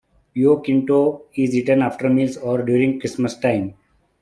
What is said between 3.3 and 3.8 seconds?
time.